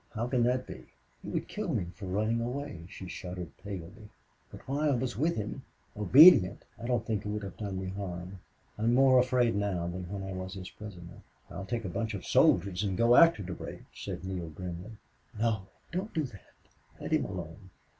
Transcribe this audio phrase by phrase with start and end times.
[0.15, 0.87] How can that be?"
[1.21, 4.09] "He would kill me for running away," she shuddered, paling.
[4.49, 5.61] "But while I was with him,
[5.95, 8.39] obedient I don't think he would have done me harm.
[8.79, 12.25] I'm more afraid now than when I was his prisoner." "I'll take a bunch of
[12.25, 14.97] soldiers and go after Durade," said Neale, grimly.
[15.39, 15.67] "No.
[15.91, 16.49] Don't do that.
[16.99, 17.69] Let him alone.